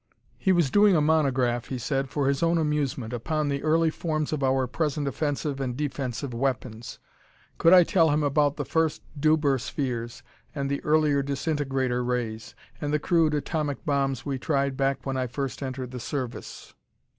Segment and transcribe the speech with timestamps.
[0.39, 4.33] He was doing a monograph, he said, for his own amusement, upon the early forms
[4.33, 6.97] of our present offensive and defensive weapons.
[7.59, 10.23] Could I tell him about the first Deuber spheres
[10.55, 15.27] and the earlier disintegrator rays and the crude atomic bombs we tried back when I
[15.27, 16.73] first entered the Service?